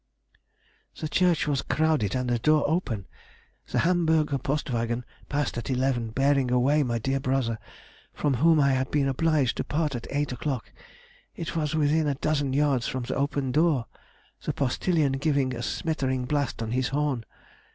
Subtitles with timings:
[0.99, 3.05] _]"The church was crowded and the door open:
[3.67, 7.59] the Hamburger Postwagen passed at eleven, bearing away my dear brother,
[8.11, 10.71] from whom I had been obliged to part at 8 o'clock.
[11.35, 13.85] It was within a dozen yards from the open door;
[14.43, 17.23] the postilion giving a smettering blast on his horn.